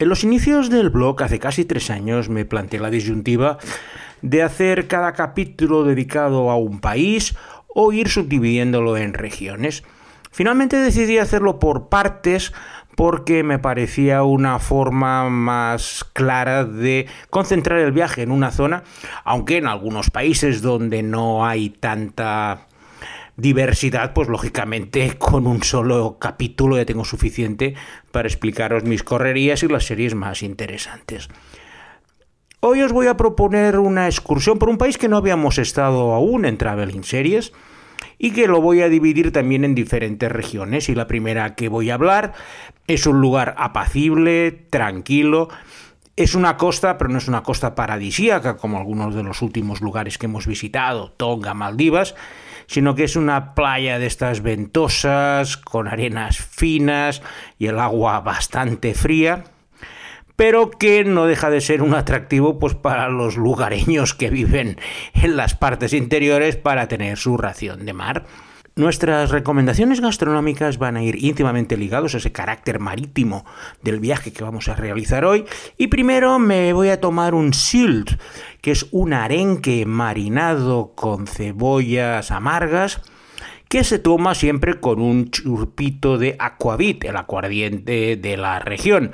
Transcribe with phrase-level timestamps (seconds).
[0.00, 3.58] En los inicios del blog, hace casi tres años, me planteé la disyuntiva
[4.22, 7.34] de hacer cada capítulo dedicado a un país
[7.66, 9.82] o ir subdividiéndolo en regiones.
[10.30, 12.52] Finalmente decidí hacerlo por partes
[12.94, 18.84] porque me parecía una forma más clara de concentrar el viaje en una zona,
[19.24, 22.67] aunque en algunos países donde no hay tanta
[23.38, 27.74] diversidad, pues lógicamente con un solo capítulo ya tengo suficiente
[28.10, 31.28] para explicaros mis correrías y las series más interesantes.
[32.60, 36.44] Hoy os voy a proponer una excursión por un país que no habíamos estado aún
[36.44, 37.52] en Traveling Series
[38.18, 40.88] y que lo voy a dividir también en diferentes regiones.
[40.88, 42.32] Y la primera que voy a hablar
[42.88, 45.48] es un lugar apacible, tranquilo.
[46.16, 50.18] Es una costa, pero no es una costa paradisíaca como algunos de los últimos lugares
[50.18, 52.16] que hemos visitado, Tonga, Maldivas,
[52.68, 57.22] sino que es una playa de estas ventosas, con arenas finas
[57.58, 59.42] y el agua bastante fría
[60.38, 64.78] pero que no deja de ser un atractivo pues para los lugareños que viven
[65.12, 68.24] en las partes interiores para tener su ración de mar.
[68.78, 73.44] Nuestras recomendaciones gastronómicas van a ir íntimamente ligados a ese carácter marítimo
[73.82, 75.46] del viaje que vamos a realizar hoy.
[75.76, 78.12] Y primero me voy a tomar un silt,
[78.60, 83.00] que es un arenque marinado con cebollas amargas,
[83.68, 89.10] que se toma siempre con un churpito de aquavit, el aguardiente de la región.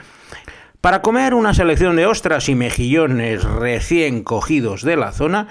[0.84, 5.48] Para comer una selección de ostras y mejillones recién cogidos de la zona,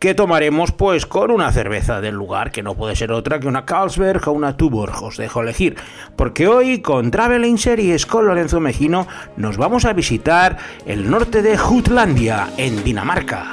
[0.00, 3.66] que tomaremos pues con una cerveza del lugar, que no puede ser otra que una
[3.66, 5.76] Carlsberg o una Tuborg, os dejo elegir,
[6.16, 11.56] porque hoy con Traveling Series con Lorenzo Mejino nos vamos a visitar el norte de
[11.56, 13.52] Jutlandia, en Dinamarca.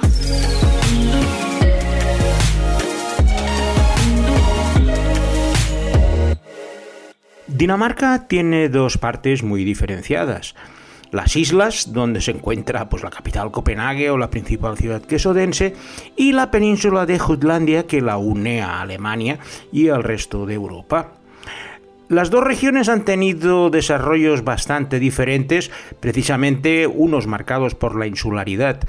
[7.46, 10.56] Dinamarca tiene dos partes muy diferenciadas
[11.12, 15.76] las islas, donde se encuentra pues, la capital Copenhague o la principal ciudad quesodense,
[16.16, 19.40] y la península de Jutlandia que la une a Alemania
[19.72, 21.14] y al resto de Europa.
[22.08, 25.72] Las dos regiones han tenido desarrollos bastante diferentes,
[26.02, 28.82] precisamente unos marcados por la insularidad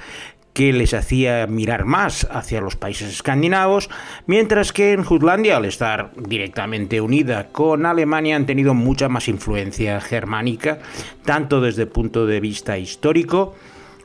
[0.53, 3.89] que les hacía mirar más hacia los países escandinavos,
[4.27, 10.01] mientras que en Jutlandia, al estar directamente unida con Alemania, han tenido mucha más influencia
[10.01, 10.81] germánica,
[11.25, 13.55] tanto desde el punto de vista histórico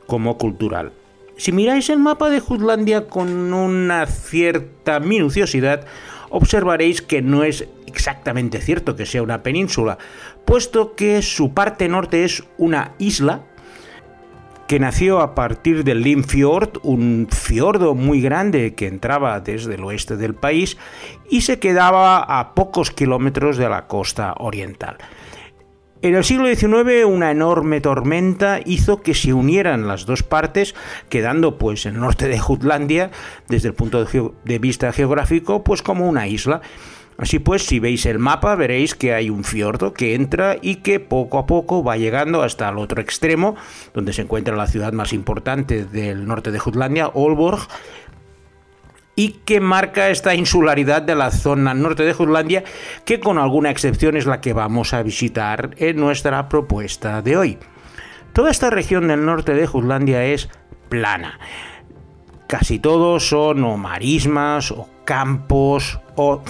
[0.06, 0.92] como cultural.
[1.36, 5.86] Si miráis el mapa de Jutlandia con una cierta minuciosidad,
[6.30, 9.98] observaréis que no es exactamente cierto que sea una península,
[10.44, 13.42] puesto que su parte norte es una isla,
[14.68, 20.18] que nació a partir del Limfjord, un fiordo muy grande que entraba desde el oeste
[20.18, 20.76] del país
[21.30, 24.98] y se quedaba a pocos kilómetros de la costa oriental.
[26.02, 30.74] En el siglo XIX una enorme tormenta hizo que se unieran las dos partes,
[31.08, 33.10] quedando pues el norte de Jutlandia,
[33.48, 36.60] desde el punto de vista geográfico, pues como una isla.
[37.18, 41.00] Así pues, si veis el mapa, veréis que hay un fiordo que entra y que
[41.00, 43.56] poco a poco va llegando hasta el otro extremo,
[43.92, 47.66] donde se encuentra la ciudad más importante del norte de Jutlandia, Aalborg,
[49.16, 52.62] y que marca esta insularidad de la zona norte de Jutlandia,
[53.04, 57.58] que con alguna excepción es la que vamos a visitar en nuestra propuesta de hoy.
[58.32, 60.48] Toda esta región del norte de Jutlandia es
[60.88, 61.40] plana.
[62.46, 66.44] Casi todos son o marismas o campos o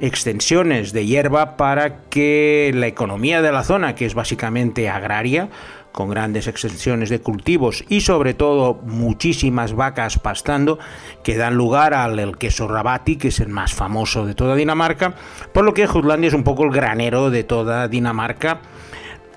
[0.00, 5.48] extensiones de hierba para que la economía de la zona, que es básicamente agraria,
[5.96, 10.78] con grandes extensiones de cultivos y sobre todo muchísimas vacas pastando
[11.24, 15.14] que dan lugar al queso rabati, que es el más famoso de toda Dinamarca,
[15.54, 18.60] por lo que Jutlandia es un poco el granero de toda Dinamarca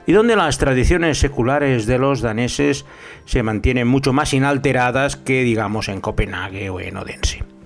[0.06, 2.86] y donde las tradiciones seculares de los daneses
[3.24, 7.59] se mantienen mucho más inalteradas que digamos en Copenhague o en Odense.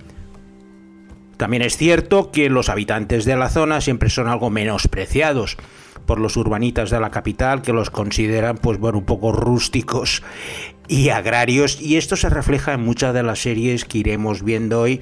[1.44, 5.58] También es cierto que los habitantes de la zona siempre son algo menospreciados
[6.06, 10.22] por los urbanitas de la capital que los consideran pues bueno un poco rústicos
[10.88, 15.00] y agrarios y esto se refleja en muchas de las series que iremos viendo hoy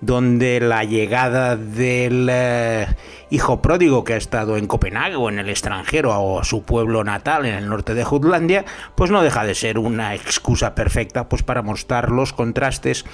[0.00, 2.86] donde la llegada del eh,
[3.28, 7.44] hijo pródigo que ha estado en Copenhague o en el extranjero o su pueblo natal
[7.44, 8.64] en el norte de Jutlandia
[8.94, 13.04] pues no deja de ser una excusa perfecta pues para mostrar los contrastes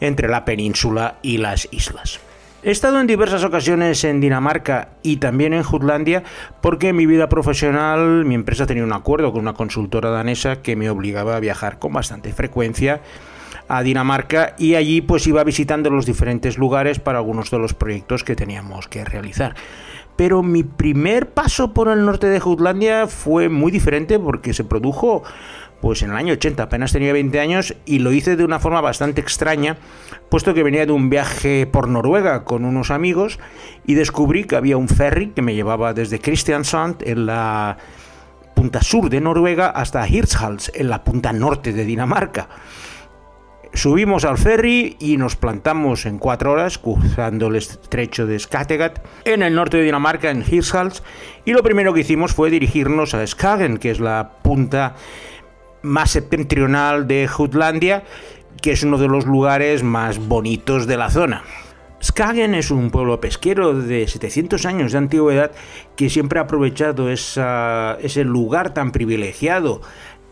[0.00, 2.20] entre la península y las islas.
[2.64, 6.22] He estado en diversas ocasiones en Dinamarca y también en Jutlandia
[6.60, 10.76] porque en mi vida profesional mi empresa tenía un acuerdo con una consultora danesa que
[10.76, 13.00] me obligaba a viajar con bastante frecuencia
[13.66, 18.22] a Dinamarca y allí pues iba visitando los diferentes lugares para algunos de los proyectos
[18.22, 19.56] que teníamos que realizar.
[20.16, 25.22] Pero mi primer paso por el norte de Jutlandia fue muy diferente porque se produjo
[25.82, 28.80] pues en el año 80, apenas tenía 20 años y lo hice de una forma
[28.80, 29.78] bastante extraña,
[30.28, 33.40] puesto que venía de un viaje por Noruega con unos amigos
[33.84, 37.78] y descubrí que había un ferry que me llevaba desde Kristiansand en la
[38.54, 42.48] punta sur de Noruega hasta Hirtshals en la punta norte de Dinamarca.
[43.74, 49.42] Subimos al ferry y nos plantamos en cuatro horas cruzando el estrecho de Skattegat en
[49.42, 51.02] el norte de Dinamarca, en Hirtshals,
[51.46, 54.94] y lo primero que hicimos fue dirigirnos a Skagen, que es la punta
[55.80, 58.04] más septentrional de Jutlandia,
[58.60, 61.42] que es uno de los lugares más bonitos de la zona.
[62.02, 65.52] Skagen es un pueblo pesquero de 700 años de antigüedad
[65.96, 69.80] que siempre ha aprovechado ese lugar tan privilegiado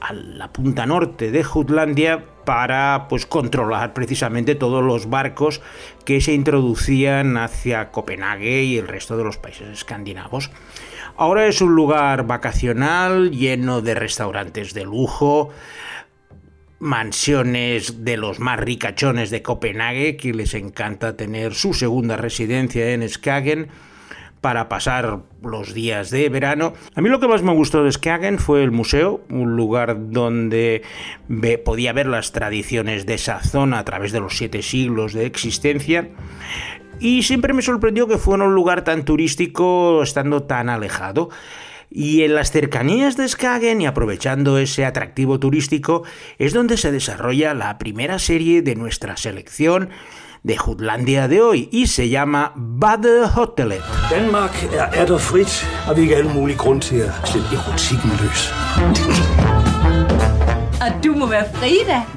[0.01, 5.61] a la punta norte de Jutlandia para pues controlar precisamente todos los barcos
[6.05, 10.51] que se introducían hacia Copenhague y el resto de los países escandinavos.
[11.17, 15.51] Ahora es un lugar vacacional lleno de restaurantes de lujo,
[16.79, 23.07] mansiones de los más ricachones de Copenhague que les encanta tener su segunda residencia en
[23.07, 23.69] Skagen
[24.41, 26.73] para pasar los días de verano.
[26.95, 30.83] A mí lo que más me gustó de Skagen fue el museo, un lugar donde
[31.65, 36.09] podía ver las tradiciones de esa zona a través de los siete siglos de existencia.
[36.99, 41.31] Y siempre me sorprendió que fuera un lugar tan turístico estando tan alejado.
[41.91, 46.05] Y en las cercanías de Skagen y aprovechando ese atractivo turístico
[46.39, 49.91] es donde se desarrolla la primera serie de nuestra selección
[50.43, 53.83] de Jutlandia de hoy y se llama Bade Hotelet.
[54.11, 58.53] Danmark er er frit, og vi ikke alle mulige grund til at slippe erotikken løs.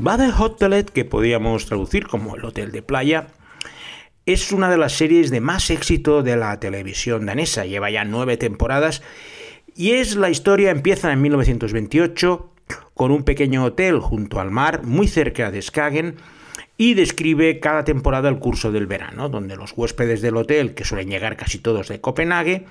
[0.03, 3.27] Bade Hotelet, que podíamos traducir como el hotel de playa,
[4.25, 7.65] es una de las series de más éxito de la televisión danesa.
[7.65, 9.01] Lleva ya nueve temporadas
[9.75, 12.49] y es la historia, empieza en 1928
[12.93, 16.15] con un pequeño hotel junto al mar, muy cerca de Skagen,
[16.77, 21.09] y describe cada temporada el curso del verano, donde los huéspedes del hotel, que suelen
[21.09, 22.65] llegar casi todos de Copenhague,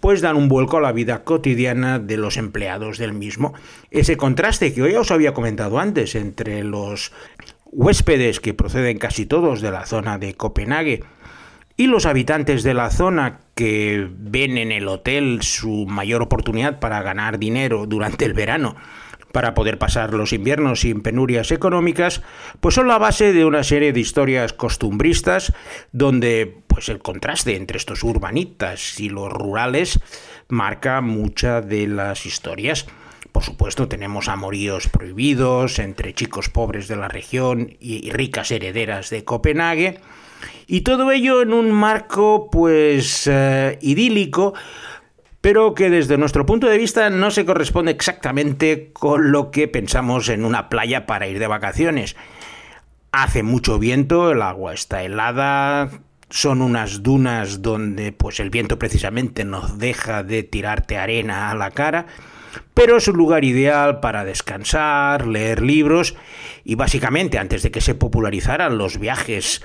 [0.00, 3.54] pues dan un vuelco a la vida cotidiana de los empleados del mismo.
[3.90, 7.12] Ese contraste que hoy os había comentado antes entre los
[7.66, 11.04] huéspedes que proceden casi todos de la zona de Copenhague
[11.76, 17.02] y los habitantes de la zona que ven en el hotel su mayor oportunidad para
[17.02, 18.76] ganar dinero durante el verano
[19.32, 22.22] para poder pasar los inviernos sin penurias económicas,
[22.60, 25.52] pues son la base de una serie de historias costumbristas
[25.92, 30.00] donde pues el contraste entre estos urbanitas y los rurales
[30.48, 32.86] marca muchas de las historias.
[33.32, 39.24] Por supuesto, tenemos amoríos prohibidos entre chicos pobres de la región y ricas herederas de
[39.24, 40.00] Copenhague,
[40.66, 44.54] y todo ello en un marco pues eh, idílico
[45.40, 50.28] pero que desde nuestro punto de vista no se corresponde exactamente con lo que pensamos
[50.28, 52.16] en una playa para ir de vacaciones.
[53.12, 55.90] Hace mucho viento, el agua está helada,
[56.30, 61.70] son unas dunas donde pues el viento precisamente nos deja de tirarte arena a la
[61.70, 62.06] cara,
[62.74, 66.16] pero es un lugar ideal para descansar, leer libros
[66.64, 69.62] y básicamente antes de que se popularizaran los viajes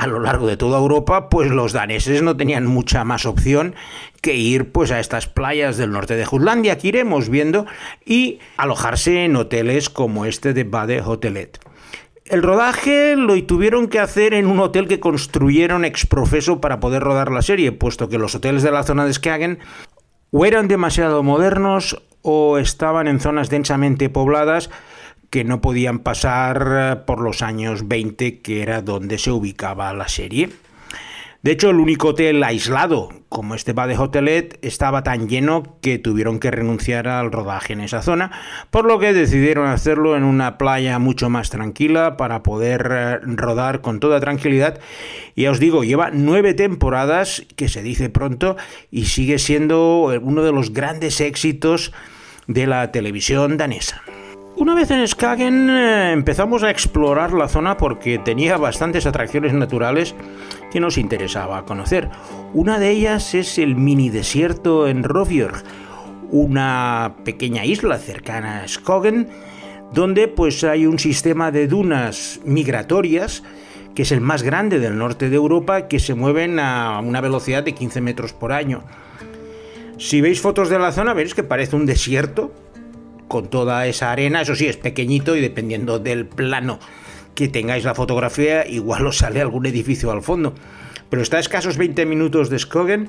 [0.00, 3.74] a lo largo de toda Europa, pues los daneses no tenían mucha más opción
[4.22, 7.66] que ir pues a estas playas del norte de Jutlandia que iremos viendo
[8.06, 11.60] y alojarse en hoteles como este de Bade Hotelet.
[12.24, 17.30] El rodaje lo tuvieron que hacer en un hotel que construyeron exprofeso para poder rodar
[17.30, 19.58] la serie, puesto que los hoteles de la zona de Skagen
[20.30, 24.70] o eran demasiado modernos o estaban en zonas densamente pobladas
[25.30, 30.08] que no podían pasar eh, por los años 20, que era donde se ubicaba la
[30.08, 30.50] serie.
[31.42, 36.38] De hecho, el único hotel aislado, como este Bade Hotelet, estaba tan lleno que tuvieron
[36.38, 38.30] que renunciar al rodaje en esa zona,
[38.70, 43.80] por lo que decidieron hacerlo en una playa mucho más tranquila para poder eh, rodar
[43.80, 44.80] con toda tranquilidad.
[45.34, 48.58] Y ya os digo, lleva nueve temporadas, que se dice pronto,
[48.90, 51.92] y sigue siendo uno de los grandes éxitos
[52.48, 54.02] de la televisión danesa.
[54.56, 60.14] Una vez en Skagen eh, empezamos a explorar la zona porque tenía bastantes atracciones naturales
[60.72, 62.10] que nos interesaba conocer.
[62.52, 65.62] Una de ellas es el mini desierto en Rovjorg,
[66.30, 69.28] una pequeña isla cercana a Skagen,
[69.92, 73.42] donde pues hay un sistema de dunas migratorias
[73.94, 77.62] que es el más grande del norte de Europa, que se mueven a una velocidad
[77.62, 78.82] de 15 metros por año.
[79.98, 82.52] Si veis fotos de la zona veréis que parece un desierto,
[83.30, 86.80] con toda esa arena, eso sí, es pequeñito y dependiendo del plano
[87.36, 90.52] que tengáis la fotografía, igual os sale algún edificio al fondo.
[91.08, 93.08] Pero está a escasos 20 minutos de Skogen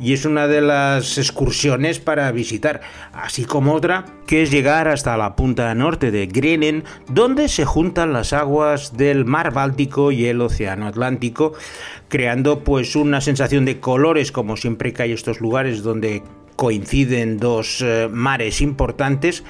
[0.00, 2.80] y es una de las excursiones para visitar,
[3.12, 8.12] así como otra que es llegar hasta la punta norte de Grenen, donde se juntan
[8.12, 11.52] las aguas del mar Báltico y el océano Atlántico,
[12.08, 16.24] creando pues una sensación de colores como siempre que hay estos lugares donde
[16.56, 19.44] coinciden dos eh, mares importantes,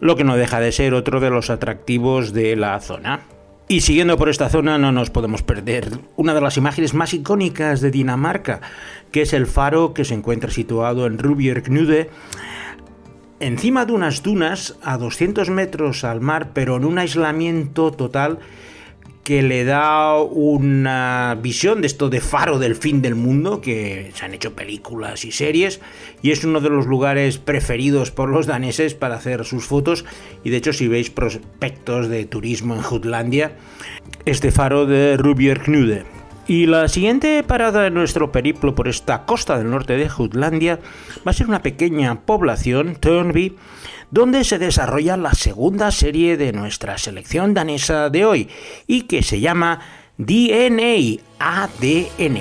[0.00, 3.22] lo que no deja de ser otro de los atractivos de la zona.
[3.66, 7.80] Y siguiendo por esta zona no nos podemos perder una de las imágenes más icónicas
[7.80, 8.60] de Dinamarca,
[9.10, 12.10] que es el faro que se encuentra situado en Rubjerknude,
[13.40, 18.38] encima de unas dunas a 200 metros al mar, pero en un aislamiento total
[19.24, 24.24] que le da una visión de esto de faro del fin del mundo, que se
[24.24, 25.80] han hecho películas y series,
[26.20, 30.04] y es uno de los lugares preferidos por los daneses para hacer sus fotos,
[30.44, 33.56] y de hecho si veis prospectos de turismo en Jutlandia,
[34.26, 36.04] este faro de Rubjerknude.
[36.46, 40.78] Y la siguiente parada de nuestro periplo por esta costa del norte de Jutlandia
[41.26, 43.56] va a ser una pequeña población, Turnby,
[44.14, 48.48] donde se desarrolla la segunda serie de nuestra selección danesa de hoy
[48.86, 49.80] y que se llama
[50.18, 52.38] DNA ADN.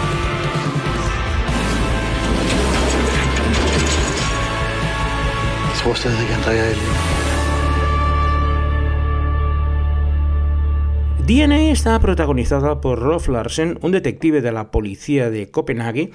[11.25, 16.11] DNA está protagonizada por Rolf Larsen, un detective de la policía de Copenhague,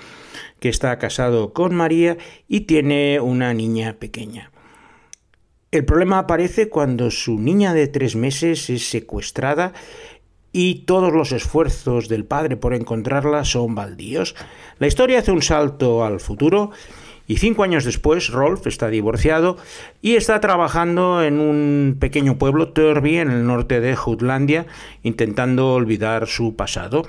[0.60, 4.50] que está casado con María y tiene una niña pequeña.
[5.70, 9.72] El problema aparece cuando su niña de tres meses es secuestrada
[10.52, 14.34] y todos los esfuerzos del padre por encontrarla son baldíos.
[14.78, 16.72] La historia hace un salto al futuro
[17.26, 19.56] y cinco años después Rolf está divorciado
[20.00, 24.66] y está trabajando en un pequeño pueblo, Törby, en el norte de Jutlandia,
[25.02, 27.08] intentando olvidar su pasado.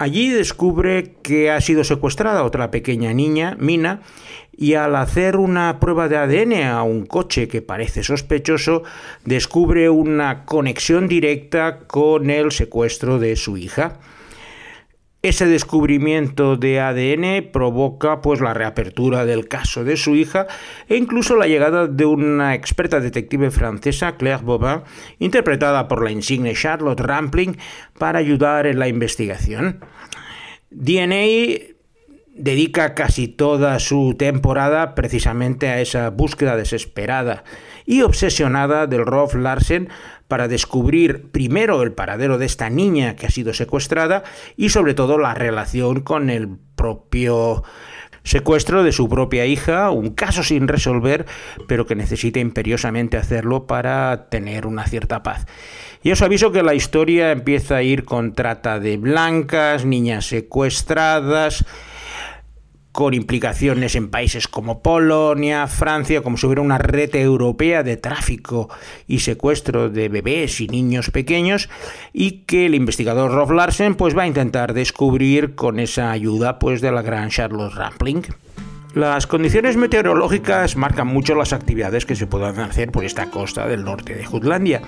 [0.00, 4.00] Allí descubre que ha sido secuestrada otra pequeña niña, Mina,
[4.56, 8.82] y al hacer una prueba de ADN a un coche que parece sospechoso,
[9.26, 13.98] descubre una conexión directa con el secuestro de su hija.
[15.22, 20.46] Ese descubrimiento de ADN provoca pues la reapertura del caso de su hija
[20.88, 24.80] e incluso la llegada de una experta detective francesa, Claire Bobin,
[25.18, 27.58] interpretada por la insigne Charlotte Rampling,
[27.98, 29.84] para ayudar en la investigación.
[30.70, 31.74] DNA
[32.34, 37.44] dedica casi toda su temporada precisamente a esa búsqueda desesperada
[37.90, 39.88] y obsesionada del Rolf Larsen
[40.28, 44.22] para descubrir primero el paradero de esta niña que ha sido secuestrada
[44.56, 47.64] y sobre todo la relación con el propio
[48.22, 51.26] secuestro de su propia hija, un caso sin resolver,
[51.66, 55.46] pero que necesita imperiosamente hacerlo para tener una cierta paz.
[56.04, 61.64] Y os aviso que la historia empieza a ir con trata de blancas, niñas secuestradas,
[62.92, 68.68] con implicaciones en países como Polonia, Francia, como si hubiera una red europea de tráfico
[69.06, 71.68] y secuestro de bebés y niños pequeños,
[72.12, 76.80] y que el investigador Rolf Larsen pues, va a intentar descubrir con esa ayuda pues,
[76.80, 78.22] de la gran Charlotte Rampling.
[78.94, 83.84] Las condiciones meteorológicas marcan mucho las actividades que se puedan hacer por esta costa del
[83.84, 84.82] norte de Jutlandia,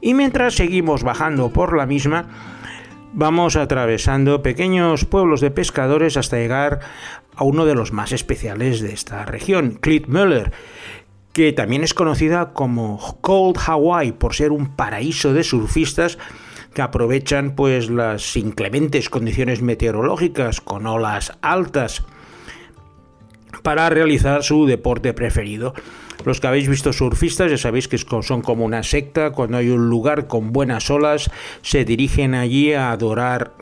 [0.00, 2.26] y mientras seguimos bajando por la misma,
[3.14, 6.80] vamos atravesando pequeños pueblos de pescadores hasta llegar
[7.36, 10.52] a uno de los más especiales de esta región, Klitmöller,
[11.32, 16.18] que también es conocida como Cold Hawaii por ser un paraíso de surfistas
[16.74, 22.04] que aprovechan pues las inclementes condiciones meteorológicas con olas altas
[23.62, 25.72] para realizar su deporte preferido.
[26.24, 29.88] Los que habéis visto surfistas ya sabéis que son como una secta, cuando hay un
[29.88, 31.30] lugar con buenas olas
[31.62, 33.52] se dirigen allí a adorar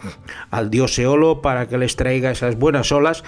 [0.50, 3.24] al dios Eolo para que les traiga esas buenas olas.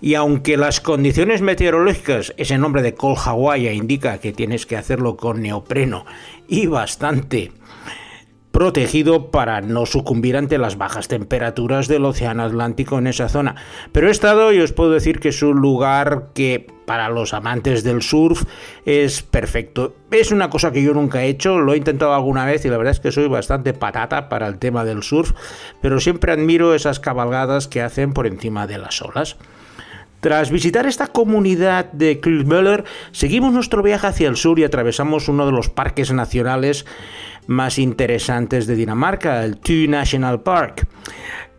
[0.00, 5.16] Y aunque las condiciones meteorológicas, ese nombre de Col Hawaii indica que tienes que hacerlo
[5.16, 6.04] con neopreno
[6.46, 7.52] y bastante
[8.54, 13.56] protegido para no sucumbir ante las bajas temperaturas del Océano Atlántico en esa zona.
[13.90, 17.82] Pero he estado y os puedo decir que es un lugar que para los amantes
[17.82, 18.44] del surf
[18.86, 19.96] es perfecto.
[20.12, 22.76] Es una cosa que yo nunca he hecho, lo he intentado alguna vez y la
[22.76, 25.32] verdad es que soy bastante patata para el tema del surf,
[25.82, 29.36] pero siempre admiro esas cabalgadas que hacen por encima de las olas.
[30.24, 35.44] Tras visitar esta comunidad de Klitmöller, seguimos nuestro viaje hacia el sur y atravesamos uno
[35.44, 36.86] de los parques nacionales
[37.46, 40.86] más interesantes de Dinamarca, el Thy National Park,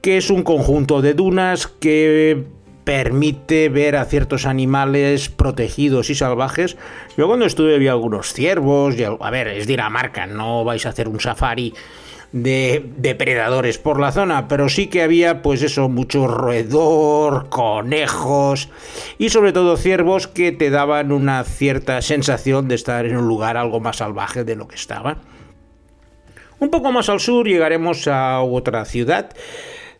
[0.01, 2.45] que es un conjunto de dunas que
[2.83, 6.77] permite ver a ciertos animales protegidos y salvajes.
[7.17, 11.07] Yo cuando estuve vi algunos ciervos, y, a ver, es Dinamarca, no vais a hacer
[11.07, 11.73] un safari
[12.31, 18.69] de depredadores por la zona, pero sí que había pues eso, mucho roedor, conejos
[19.17, 23.57] y sobre todo ciervos que te daban una cierta sensación de estar en un lugar
[23.57, 25.17] algo más salvaje de lo que estaba.
[26.59, 29.29] Un poco más al sur llegaremos a otra ciudad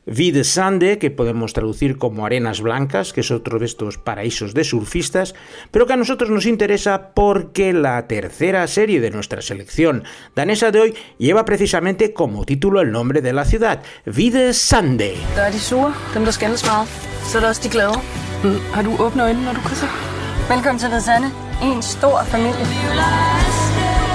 [0.05, 4.63] Vide Sande, que podemos traducir como arenas blancas, que es otro de estos paraísos de
[4.63, 5.33] surfistas,
[5.71, 10.03] pero que a nosotros nos interesa porque la tercera serie de nuestra selección
[10.35, 14.53] danesa de hoy lleva precisamente como título el nombre de la ciudad, Vide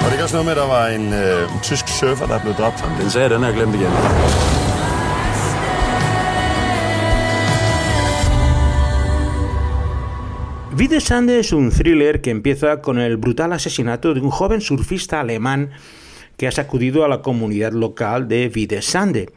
[0.05, 2.85] Og det også noget med, at der var en øh, tysk surfer, der blev dræbt.
[3.01, 3.91] Den sagde, den har jeg glemt igen.
[10.77, 15.19] Vide Sande es un thriller que empieza con el brutal asesinato de un joven surfista
[15.19, 15.69] alemán
[16.37, 19.27] que ha sacudido a la comunidad local de Vide Sande.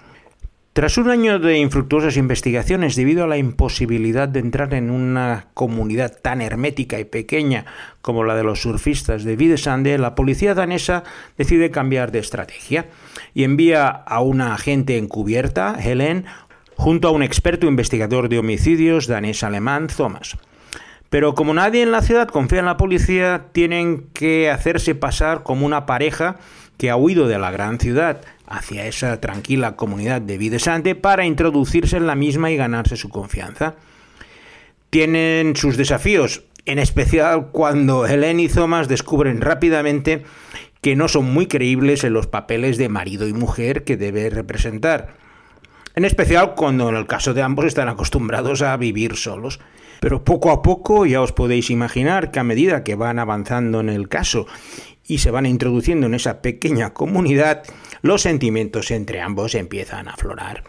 [0.74, 6.18] Tras un año de infructuosas investigaciones debido a la imposibilidad de entrar en una comunidad
[6.20, 7.64] tan hermética y pequeña
[8.02, 11.04] como la de los surfistas de Videsande, la policía danesa
[11.38, 12.88] decide cambiar de estrategia
[13.34, 16.24] y envía a una agente encubierta, Helen,
[16.74, 20.36] junto a un experto investigador de homicidios danés-alemán, Thomas.
[21.08, 25.66] Pero como nadie en la ciudad confía en la policía, tienen que hacerse pasar como
[25.66, 26.34] una pareja
[26.76, 31.96] que ha huido de la gran ciudad hacia esa tranquila comunidad de Videsante para introducirse
[31.96, 33.74] en la misma y ganarse su confianza.
[34.90, 40.24] Tienen sus desafíos, en especial cuando Helen y Thomas descubren rápidamente
[40.80, 45.14] que no son muy creíbles en los papeles de marido y mujer que debe representar.
[45.94, 49.60] En especial cuando en el caso de ambos están acostumbrados a vivir solos.
[50.00, 53.88] Pero poco a poco ya os podéis imaginar que a medida que van avanzando en
[53.88, 54.46] el caso
[55.06, 57.62] y se van introduciendo en esa pequeña comunidad,
[58.02, 60.64] los sentimientos entre ambos empiezan a aflorar.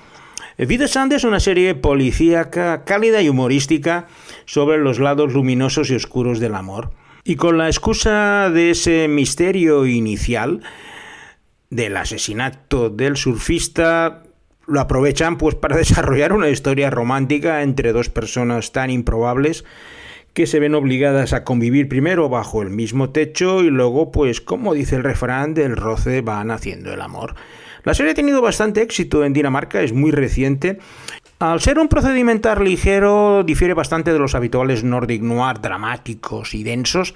[0.58, 4.08] Vida Sand es una serie policíaca, cálida y humorística
[4.46, 6.92] sobre los lados luminosos y oscuros del amor.
[7.26, 10.62] Y con la excusa de ese misterio inicial
[11.70, 14.24] del asesinato del surfista,
[14.66, 19.66] lo aprovechan pues para desarrollar una historia romántica entre dos personas tan improbables
[20.36, 24.74] que se ven obligadas a convivir primero bajo el mismo techo y luego pues como
[24.74, 27.36] dice el refrán del roce van haciendo el amor.
[27.86, 30.80] La serie ha tenido bastante éxito en Dinamarca, es muy reciente
[31.40, 37.14] al ser un procedimental ligero, difiere bastante de los habituales Nordic Noir dramáticos y densos,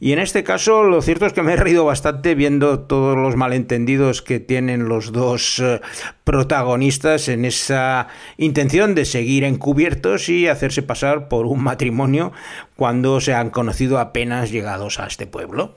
[0.00, 3.36] y en este caso lo cierto es que me he reído bastante viendo todos los
[3.36, 5.80] malentendidos que tienen los dos eh,
[6.24, 12.32] protagonistas en esa intención de seguir encubiertos y hacerse pasar por un matrimonio
[12.74, 15.76] cuando se han conocido apenas llegados a este pueblo.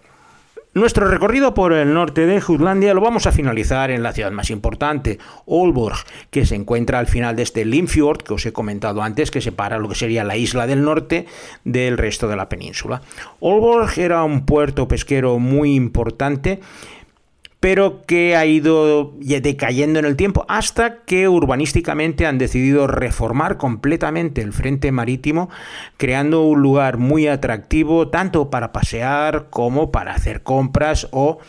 [0.75, 4.49] Nuestro recorrido por el norte de Jutlandia lo vamos a finalizar en la ciudad más
[4.49, 5.97] importante, Aalborg,
[6.31, 9.77] que se encuentra al final de este Limfjord que os he comentado antes, que separa
[9.77, 11.27] lo que sería la isla del norte
[11.63, 13.03] del resto de la península.
[13.39, 16.59] Aalborg era un puerto pesquero muy importante
[17.63, 24.41] pero que ha ido decayendo en el tiempo hasta que urbanísticamente han decidido reformar completamente
[24.41, 25.49] el frente marítimo,
[25.95, 31.39] creando un lugar muy atractivo tanto para pasear como para hacer compras o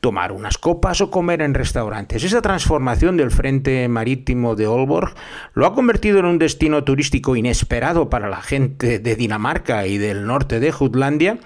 [0.00, 2.24] tomar unas copas o comer en restaurantes.
[2.24, 5.12] Esa transformación del frente marítimo de Aalborg
[5.52, 10.24] lo ha convertido en un destino turístico inesperado para la gente de Dinamarca y del
[10.24, 11.36] norte de Jutlandia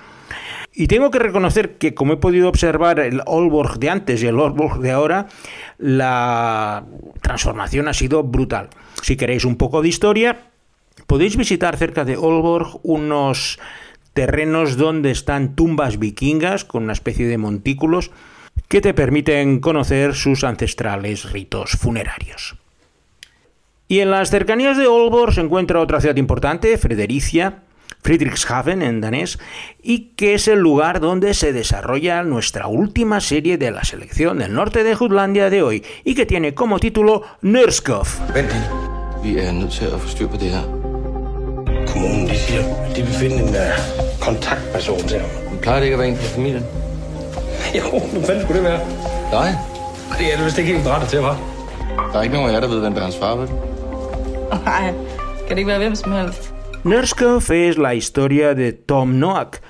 [0.77, 4.41] y tengo que reconocer que, como he podido observar el Aalborg de antes y el
[4.41, 5.29] Aalborg de ahora,
[5.79, 6.85] la
[7.23, 8.71] transformación ha sido brutal.
[9.01, 10.51] Si queréis un poco de historia,
[11.07, 13.61] podéis visitar cerca de Aalborg unos
[14.15, 18.11] terrenos donde están tumbas vikingas con una especie de montículos
[18.69, 22.57] que te permiten conocer sus ancestrales ritos funerarios.
[23.87, 27.64] Y en las cercanías de Aalborg se encuentra otra ciudad importante, Fredericia,
[28.05, 29.39] Friedrichshafen en danés,
[29.83, 34.53] y que es el lugar donde se desarrolla nuestra última serie de la selección del
[34.53, 37.71] norte de Jutlandia de hoy, y que tiene como título er
[40.29, 40.37] på
[50.19, 51.35] det er det vist ikke helt berettet til, hva'?
[52.13, 53.49] Der er ikke nogen af jer, der ved, hvem der er hans far, vel?
[54.65, 54.93] Nej,
[55.47, 56.54] kan det ikke være hvem som helst?
[56.85, 59.63] Nørskov es la historia de Tom Noack,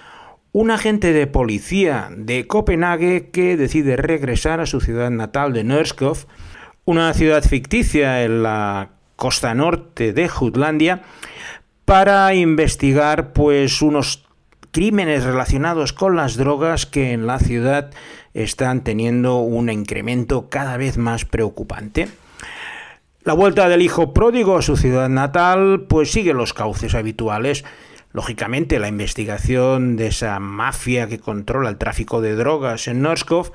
[0.51, 6.27] un agente de policía de Copenhague que decide regresar a su ciudad natal de Norskov,
[6.85, 11.03] una ciudad ficticia en la costa norte de Jutlandia,
[11.85, 14.27] para investigar pues unos
[14.73, 17.93] crímenes relacionados con las drogas que en la ciudad
[18.33, 22.09] están teniendo un incremento cada vez más preocupante.
[23.25, 27.65] La vuelta del hijo pródigo a su ciudad natal pues sigue los cauces habituales
[28.15, 33.51] Lógicamente, la investigación de esa mafia que controla el tráfico de drogas en Norskov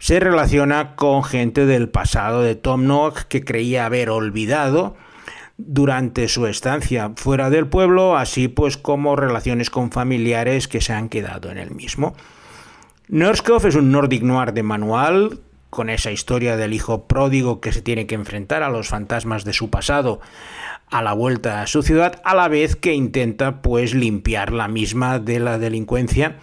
[0.00, 4.96] se relaciona con gente del pasado de Tom Nook que creía haber olvidado
[5.58, 11.08] durante su estancia fuera del pueblo, así pues como relaciones con familiares que se han
[11.08, 12.16] quedado en el mismo.
[13.06, 15.38] Norskov es un Nordic Noir de manual,
[15.70, 19.52] con esa historia del hijo pródigo que se tiene que enfrentar a los fantasmas de
[19.52, 20.20] su pasado
[20.90, 25.18] a la vuelta a su ciudad, a la vez que intenta pues limpiar la misma
[25.18, 26.36] de la delincuencia,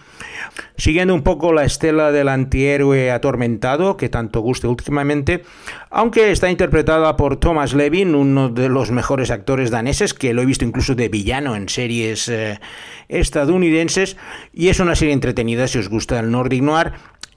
[0.76, 5.42] siguiendo un poco la estela del antihéroe atormentado que tanto guste últimamente,
[5.90, 10.46] aunque está interpretada por Thomas Levin, uno de los mejores actores daneses, que lo he
[10.46, 12.60] visto incluso de villano en series eh,
[13.08, 14.16] estadounidenses,
[14.52, 16.92] y es una serie entretenida si os gusta el Nordic Noir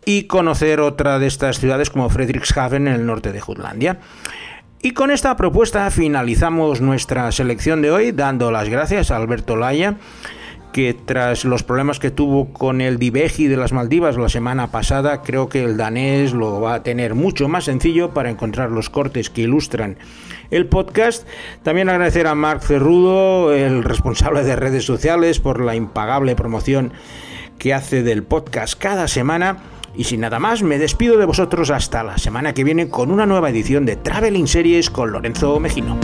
[0.09, 3.99] y conocer otra de estas ciudades como Frederikshavn en el norte de Jutlandia.
[4.81, 9.97] Y con esta propuesta finalizamos nuestra selección de hoy, dando las gracias a Alberto Laya,
[10.73, 15.21] que tras los problemas que tuvo con el Diveji de las Maldivas la semana pasada,
[15.21, 19.29] creo que el danés lo va a tener mucho más sencillo para encontrar los cortes
[19.29, 19.99] que ilustran
[20.49, 21.27] el podcast.
[21.61, 26.93] También agradecer a Marc Cerrudo, el responsable de redes sociales, por la impagable promoción
[27.59, 29.57] que hace del podcast cada semana.
[29.95, 33.25] Y sin nada más, me despido de vosotros hasta la semana que viene con una
[33.25, 35.97] nueva edición de Traveling Series con Lorenzo Mejino.